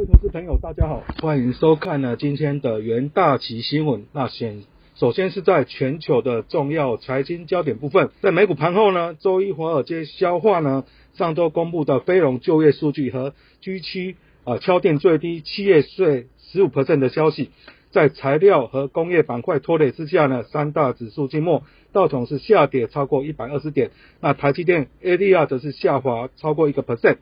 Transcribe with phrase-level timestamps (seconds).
[0.00, 4.06] 各位投资朋友，大家好，欢迎收看呢今天的元大旗新闻。
[4.14, 4.62] 那先
[4.94, 17.50] 首先是在全球的重要财经焦点部分，在美股盘后呢，周一华尔街消化呢上周公布的非农就业数据和 G 七啊敲定最低企业税十五 percent 的消息，
[17.90, 21.62] 在材料和工业板块拖累之下呢，三大指数静末，
[21.92, 23.90] 道琼是下跌超过一百二十点，
[24.22, 27.18] 那台积电 ADR 则是下滑超过一个 percent。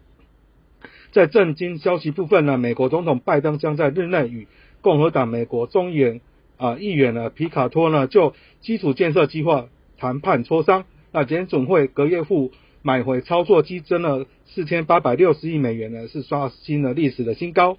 [1.13, 4.47] 在震惊消息部分呢，美国总统拜登将在日内与
[4.81, 6.21] 共和党美国中议员
[6.57, 10.85] 啊议员呢皮卡托呢就基础建设计划谈判磋商。
[11.11, 17.79] 那联总会隔夜付买回操作激增了四千八百六十亿美元呢，是刷新了历史的新高。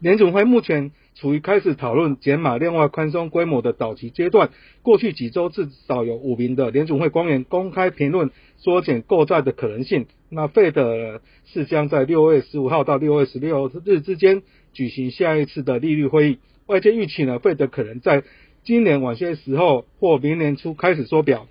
[0.00, 4.50] 联总会目前处于开始讨论减码量化宽松规模的早期阶段。
[4.82, 10.06] 过去几周至少有五名的联总会官员公开评论缩减购债的可能性。
[10.28, 16.38] 那费德是将在六月十五号到六月十六日之间举行下一次的利率会议。
[16.66, 18.22] 外界预期呢，费德可能在
[18.62, 21.48] 今年晚些时候或明年初开始缩表。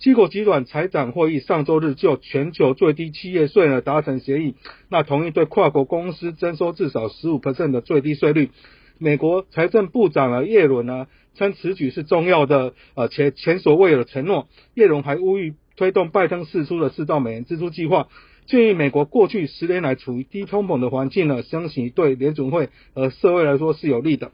[0.00, 4.54] 七国集团财长会议上周日就全球最低企业税呢达成协议，
[4.88, 8.48] 那同意对跨国公司征收至少十五 percent 的最低税率。
[8.96, 14.48] 美国财政部长呢耶伦呢称此举是重要的呃前前所未有的承诺。
[14.72, 18.08] 耶伦还呼吁推动拜登释出的四兆美元支出计划，
[18.46, 24.32] 建议美国过去十年来处于低通膨的环境呢，相信对联准会和社会来说是有利的。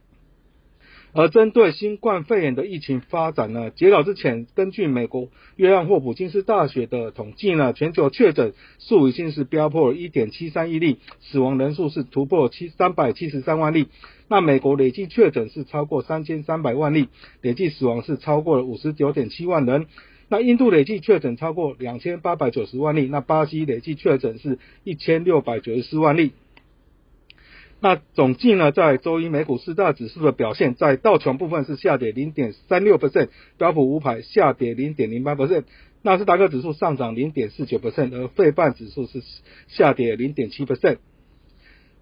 [1.18, 13.86] 而针对新冠肺炎的疫情发展呢，截稿之前，根据美国约翰霍普金斯大学的统计呢，全球确诊数已经是飙破一点七三亿例，死亡人数是突破七三百七十三万例。
[14.28, 17.08] 那美国累计确诊是超过三千三百万例，
[17.40, 19.86] 累计死亡是超过了五十九点七万人。
[20.28, 26.32] 那印度累计确诊超过两千八百九十万例，那巴西累计确诊是一千六百九十四万例。
[27.78, 35.64] 那总计呢，在周一美股四大指数的表现，在道琼部分是下跌零点三六 percent，标普五百下跌零点零八 percent，
[36.02, 39.22] 纳斯达克指数上涨零点四九 percent，而费半指数是
[39.68, 40.98] 下跌零点七 percent。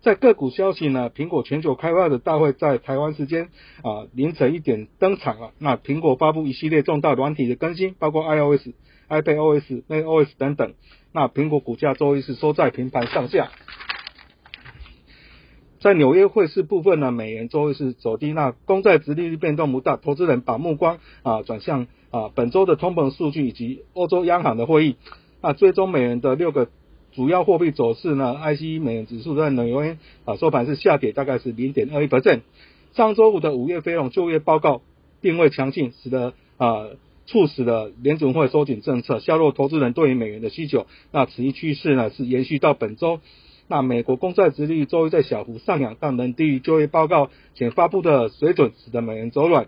[0.01, 3.49] 在个股消息呢，苹果全球开发者大会在台湾时间
[3.83, 5.53] 啊凌晨一点登场了。
[5.59, 8.69] 那苹果发布一系列重大软体的更新，包括 iOS、
[9.09, 10.75] iPadOS、macOS 等等。
[11.13, 13.51] 那苹果股价周一是收在平盘上下。
[15.85, 24.97] 在纽约汇市部分呢，美元周一是走低，那公债殖利率变动不大，投资人把目光啊转向啊本周的通膨数据以及欧洲央行的会议。
[25.43, 26.71] 那最终美元的六个
[27.13, 32.41] 主要货币走势呢，ICE 美元指数在纽约啊收盘是下跌，大概是零点二一百分。
[32.95, 34.81] 上周五的五月非农就业报告
[35.21, 36.87] 并未强劲，使得啊
[37.27, 40.87] 促使了联准会收紧政策，削弱投资人对于美元的需求。
[41.13, 43.21] 那此一趋势呢是延续到本周。
[43.67, 49.67] 那美国公债殖利率周一在小幅上扬，但仍低于就业报告前发布的水准，使得美元走软。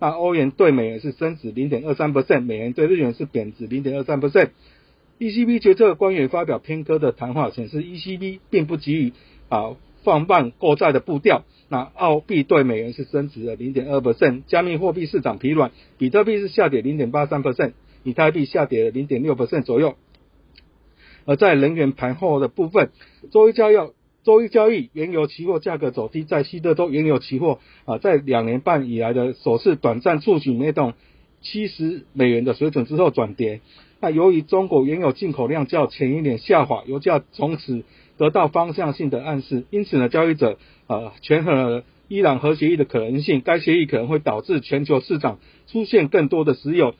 [0.00, 4.50] 那欧元对美元是升值零点二三 percent，美元对日元是贬值零点二三 percent。
[5.18, 9.12] ECB 决策官员发表偏科的谈话，显示 ECB 并不急于
[9.48, 11.42] 啊放慢购债的步调。
[11.68, 17.72] 那澳币对美元是升值了零点二 percent，加密货币市场疲软，比特币是下跌零点八三 percent，
[18.04, 19.96] 以太币下跌了零点六 percent 左右。
[21.28, 22.90] 而在能源盘后的部分，
[23.30, 23.76] 周一交易，
[24.24, 30.94] 周一交易原油期货价格走低，在西德州原油期货啊，在两年半以来的首次短暂触及每桶
[31.42, 33.60] 七十美元的水准之后转跌。
[34.00, 37.82] 那由于中国原油进口量较前一年下滑，油价从此
[38.16, 46.94] 得到方向性的暗示，因此呢，交易者呃权衡了伊朗核协议的可能性，该协议可能会导致全球市场出现更多的石油。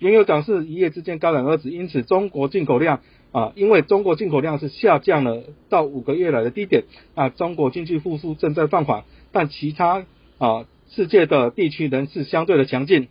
[0.00, 3.00] 原油涨势一夜之间戛然而止，因此中国进口量。
[3.32, 6.82] 啊，因为中国进口量是下降了到五个月来的低点，
[7.14, 10.04] 啊，中国经济复苏正在放缓，但其他
[10.38, 13.06] 啊世界的地区仍是相对的强劲。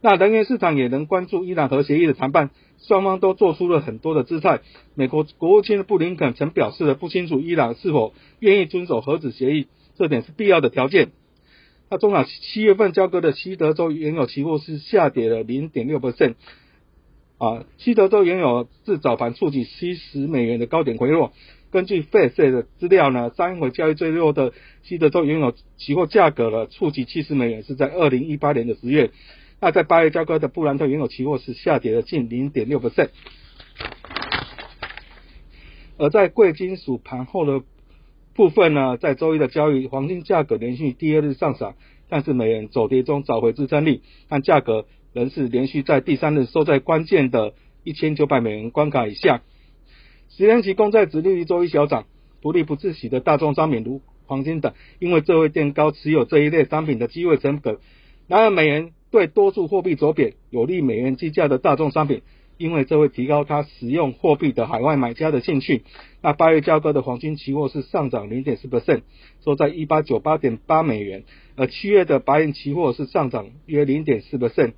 [0.00, 4.60] 那能源市场也能关注伊朗核协议的谈判，双方都做出了很多的姿态。
[4.94, 9.66] 美国国务卿布林肯曾表示了不清楚伊朗是否愿意遵守核子协议，
[9.98, 11.10] 这点是必要的条件。
[11.92, 16.36] 那中场七月份交割的西德州原油期货是下跌了零点六 percent。
[17.36, 21.34] 啊，西德州原油自早盘触及七十美元的高点回落。
[21.70, 29.10] 根据 Fed 的资料呢，上一回交易最弱的西德州原油期货价格呢，触及七十美元是在二零一八年的十月。
[29.60, 33.10] 那在八月交割的布兰特原油期货是下跌了近零点六 percent。
[35.98, 37.62] 而在贵金属盘后的
[38.34, 41.74] 部分呢，在周一的交易，黄金价格连续第二日上涨，
[42.08, 44.86] 但是美元走跌中找回支撑力，但价格。
[45.14, 47.52] 仍是连续在第三日收在关键的
[47.84, 49.42] 一千九百美元关卡以下。
[50.30, 52.06] 十年期公债殖利率周一小涨，
[52.40, 57.76] 不利不自喜的大宗商品如黄金等，因为这会垫高持有这一类商品的机会成本。
[58.26, 62.22] 然而，美元对多数货币走贬，有利美元计价的大宗商品。
[62.62, 65.82] 因为这会提高他使用货币的海外买家的兴趣。
[66.22, 69.02] 那八月交割的黄金期货是上涨零点四 percent，
[69.44, 71.24] 收在一八九八点八美元。
[71.56, 74.74] 而七月的白银期货是上涨约零点四 percent，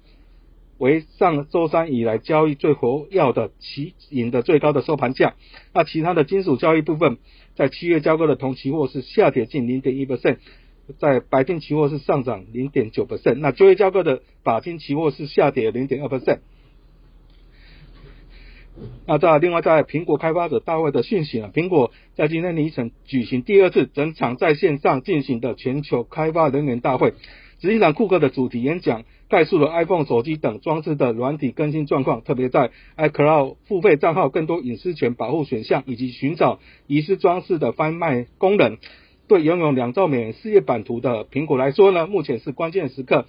[0.78, 5.34] 为上周三以来交易最活跃的期银的最高的收盘价。
[5.74, 7.18] 那其他的金属交易部分，
[7.54, 10.38] 在七月交割的铜期货是下跌近零点一 percent，
[10.98, 13.34] 在白金期货是上涨零点九 percent。
[13.34, 16.38] 那九月交割的钯金期货是下跌零点二 percent。
[19.06, 27.14] 那在另外在苹果开发者大会的讯息啊，苹果在今天凌晨举行第二次整场在线上进行的全球开发人员大会。
[27.60, 38.78] 实际上，库克的主题演讲概述了 iPhone 手机等装置的软体更新状况，特别在 iCloud 付费账号更多隐私权保护选项，以及寻找遗失装置的翻卖功能。
[39.28, 43.26] 对拥有两兆美元事业版图的苹果来说呢，目前是关键时刻，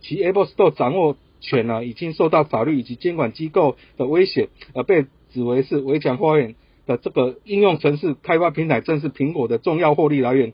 [0.00, 1.16] 其 Apple Store 掌握。
[1.40, 6.54] 权呢已经受到法律以及监管机构的威胁，而被指为是围墙花园
[6.86, 10.52] 的这个应用城市开发平台，正是苹果的重要获利来源。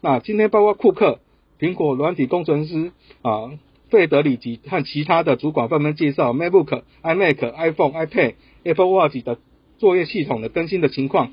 [0.00, 1.20] 那今天包括库克、
[1.58, 2.92] 苹果软体工程师
[3.22, 3.50] 啊
[3.90, 9.38] 费德里及和其他的主管纷纷介绍 MacBook、iMac、iPhone、iPad、Apple Watch 的
[9.78, 11.32] 作业系统的更新的情况。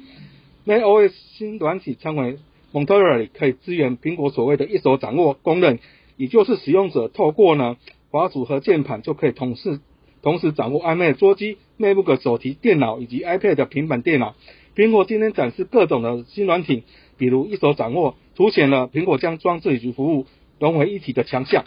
[0.66, 2.40] macOS 新软体称为
[2.74, 5.80] Monterey，可以支援苹果所谓的一手掌握功能，
[6.18, 7.78] 也就是使用者透过呢。
[8.10, 9.80] 滑组和键盘就可以同时
[10.22, 14.36] 同时掌握 iMac 桌机、MacBook 手提电脑以及 iPad 平板电脑。
[14.76, 16.84] 苹果今天展示各种的新软体，
[17.18, 20.26] 比如一手掌握，凸显了苹果将装置与服务
[20.60, 21.66] 融为一体的强项。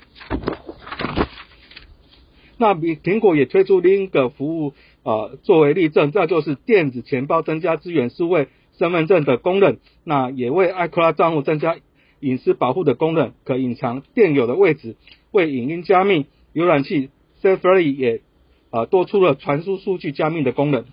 [2.56, 8.48] 那比苹果也推出另一个服务，呃，作为例证，这就是电子钱包增加支援数位
[8.78, 9.78] 身份证的功能。
[10.04, 11.76] 那也为 iCloud 账户增加
[12.20, 14.96] 隐私保护的功能，可隐藏电邮的位置。
[15.30, 17.10] 为影音加密，浏览器
[17.42, 18.22] Safari 也
[18.70, 20.84] 啊多出了传输数据加密的功能。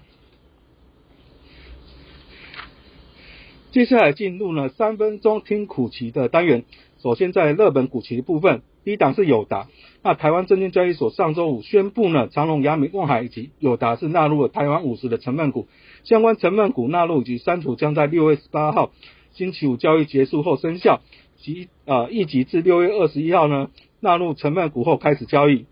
[3.72, 6.64] 接下来进入了三分钟听股期的单元。
[7.00, 9.68] 首先在热门股期的部分，第一档是友达。
[10.02, 15.68] 那台湾证券交易所上周五宣布呢，长隆、阳明、望海以及友达是纳入了台湾五十的成分股。
[16.04, 18.92] 相关成分股纳入以及删除将在六月十八号
[19.34, 21.02] 星期五交易结束后生效，
[21.38, 23.70] 即啊一级至六月二十一号呢。
[24.00, 25.66] 纳入成分股后开始交易，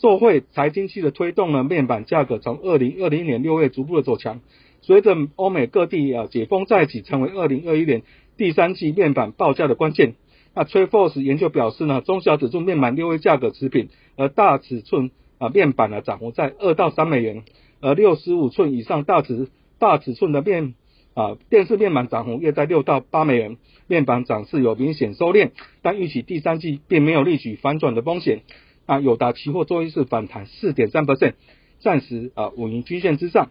[0.00, 4.40] 受惠财经期的推动呢，面板价格从二零二零年六月逐步的走强。
[4.82, 8.02] 随着欧美各地啊解封再起，成为二零二一年
[8.36, 10.14] 第三季面板报价的关键。
[10.54, 17.44] 那 t r a f o r c e 研究表示呢，中小尺寸面板六月价格持平，而大尺寸啊面板呢涨幅在二到三美元，
[17.80, 20.74] 而六十五寸以上大尺大尺寸的面
[21.20, 23.58] 啊电视面板涨幅约在六到八美元。
[23.86, 25.50] 面板涨势有明显收敛，
[25.82, 28.42] 但预期第三季并没有立即反转的风险。
[28.86, 31.34] 啊，友达期货周一是反弹四点三 percent，
[31.80, 33.50] 暂时啊稳于均线之上。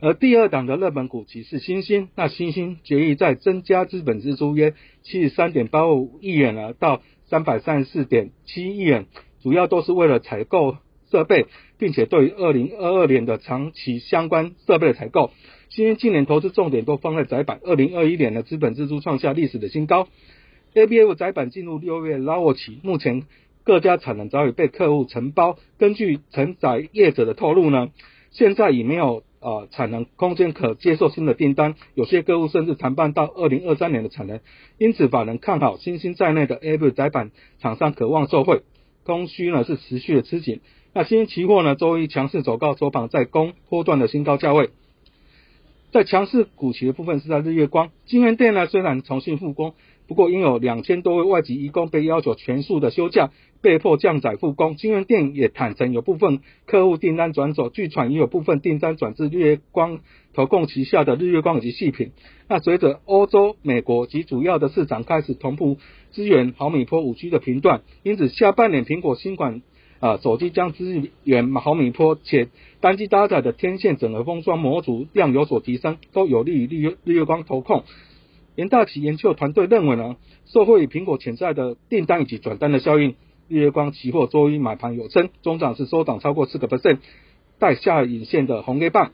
[0.00, 9.06] 而第二档的热门股其是新兴，那新兴决议在增加资本支出约七十三点八五亿元了，到三百三十四点七亿元，
[9.42, 10.76] 主要都是为了采购
[11.10, 11.46] 设备，
[11.78, 15.30] 并且对于二零二二年的长期相关设备的采购。
[15.70, 20.08] 新兴今年投资重点都放在窄板，二零二一年的资本支出创下历史的新高。
[20.74, 23.24] ABF 窄板进入六月拉沃期，目前
[23.64, 25.58] 各家产能早已被客户承包。
[25.78, 27.90] 根据承载业者的透露呢，
[28.30, 34.40] 现在已没有啊产能空间可接受新的订单，有些客户甚至谈判到二零二三年的产能。
[34.78, 38.62] 因此，法人看好新兴在内的 ABF 窄板厂商渴望受惠，
[39.04, 40.60] 供需呢是持续的吃紧。
[40.94, 44.70] 那新兴期货呢，周一强势走高，收盘在攻波段的新高价位。
[45.90, 49.72] 在强势股企的部分是在日月光，金源店呢虽然重新复工，
[50.06, 53.30] 不过因有两千多位外籍移工被要求全数的休假，
[53.62, 54.76] 被迫降载复工。
[54.76, 60.00] 金源店也坦诚有部分客户订单转走，据传也有部分订单转至日月光
[60.34, 62.12] 投控旗下的日月光以及细品。
[62.48, 65.78] 那随着欧洲、美国及主要的市场开始同步
[66.12, 69.62] 支援毫米波五 G 的频段，因此下半年苹果新款。
[70.00, 72.48] 啊，手机将支援毫米波，且
[72.80, 77.82] 单机搭载的天线整合封装模组量有所提升，都有利于日月日月光投控。
[78.54, 83.16] 联大企研究团队认为呢，受惠于苹果潜在的订单以及转单的效应，
[83.48, 86.98] 日月光期货周一买盘有升，中涨是收涨超过四个 percent，
[87.58, 89.10] 带下影线的红 A 棒。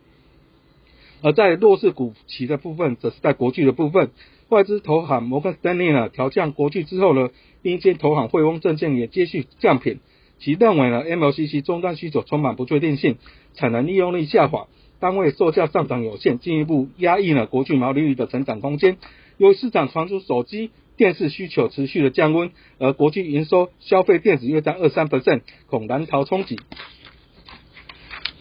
[1.23, 4.11] 而在弱势股期的部分，则是在国巨的部分，
[4.51, 7.31] 外资投行摩根斯丹利呢调降国巨之后呢，
[7.63, 10.01] 另一间投行汇丰证券也接续降品。
[10.45, 13.17] 其认为呢，MLCC 终端需求充满不确定性，
[13.55, 14.69] 产能利用率下滑，
[15.01, 18.99] 单位售价上涨有限，进一步压抑了国际毛利率的成长空间。
[19.39, 26.61] 由于市场传出手机、电视需求持续的降温，而国际营收消费电子约占二三 percent，恐难逃冲击。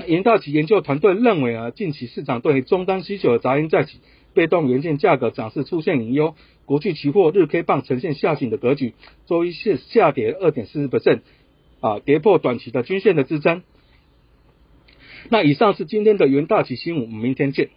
[0.06, 4.00] 银大企研究团队认为啊，近期市场对终端需求的杂音再起，
[4.34, 8.94] 被动元件价格涨势出现隐忧，国际期货日 K 棒呈现下行的格局，
[9.26, 11.22] 周一是下跌二点四十 percent，
[11.84, 13.62] 啊，跌破短期的均线的支撑。
[15.30, 17.72] 那以上是今天的元大旗新闻，我们明天见。